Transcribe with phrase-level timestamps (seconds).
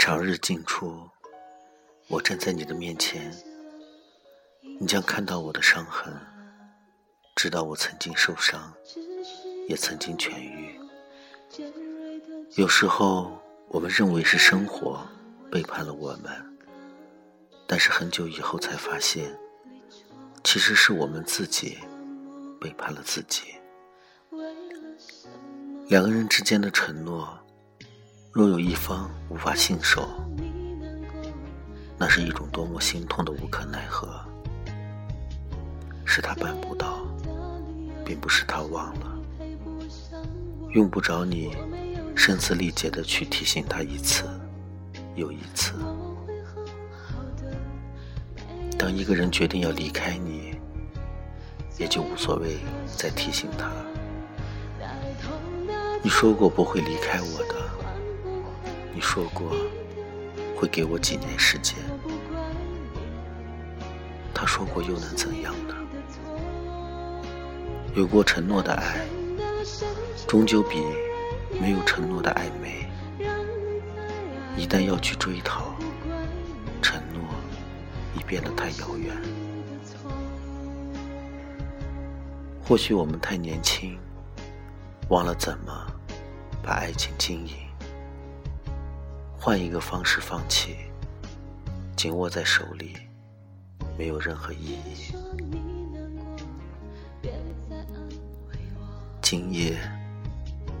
[0.00, 1.10] 长日尽处，
[2.08, 3.30] 我站在你的面前，
[4.80, 6.10] 你将看到我的伤痕，
[7.36, 8.72] 知道我曾经受伤，
[9.68, 10.80] 也曾经痊愈。
[12.56, 15.06] 有时候，我们认为是生活
[15.50, 16.32] 背叛了我们，
[17.66, 19.38] 但是很久以后才发现，
[20.42, 21.76] 其实是我们自己
[22.58, 23.42] 背叛了自己。
[25.88, 27.38] 两个人之间的承诺。
[28.32, 30.08] 若有一方无法信守，
[31.98, 34.08] 那是一种多么心痛的无可奈何。
[36.04, 37.00] 是他办不到，
[38.04, 39.18] 并不是他忘了。
[40.70, 41.56] 用不着你
[42.14, 44.24] 声嘶力竭的去提醒他一次
[45.16, 45.74] 又一次。
[48.78, 50.54] 当一个人决定要离开你，
[51.78, 52.58] 也就无所谓
[52.96, 53.68] 再提醒他。
[56.00, 57.59] 你说过不会离开我的。
[58.92, 59.52] 你说过
[60.56, 61.76] 会给我几年时间，
[64.34, 65.74] 他说过又能怎样呢？
[67.94, 69.06] 有过承诺的爱，
[70.26, 70.82] 终究比
[71.60, 72.88] 没有承诺的爱美。
[74.56, 75.74] 一旦要去追讨，
[76.82, 77.22] 承诺
[78.14, 79.16] 已变得太遥远。
[82.62, 83.98] 或许我们太年轻，
[85.08, 85.86] 忘了怎么
[86.62, 87.54] 把爱情经营。
[89.42, 90.76] 换一个方式放弃，
[91.96, 92.94] 紧握在手里，
[93.96, 95.14] 没有任何意义。
[99.22, 99.78] 今夜，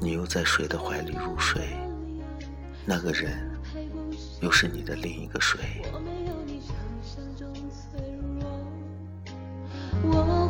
[0.00, 1.68] 你又在谁的怀里入睡？
[2.86, 3.38] 那个人，
[4.40, 5.82] 又是你的另一个谁？
[10.02, 10.46] 我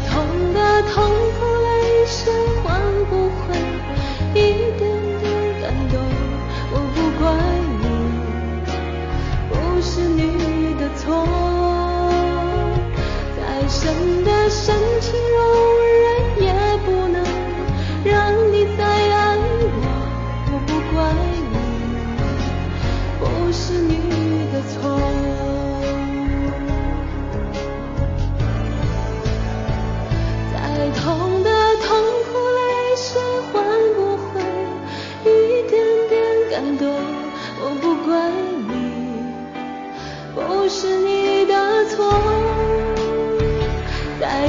[0.00, 0.10] 痛
[0.54, 0.58] 的
[0.92, 1.04] 痛
[1.38, 2.32] 苦泪水
[2.62, 3.40] 换不回
[4.34, 4.36] 一
[4.78, 4.80] 点
[5.20, 5.24] 点
[5.60, 5.94] 感动，
[6.72, 7.22] 我不怪
[7.80, 7.84] 你，
[9.48, 10.20] 不是你
[10.80, 11.02] 的错。
[13.36, 13.80] 再深
[14.24, 15.12] 的深情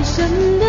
[0.03, 0.62] 什么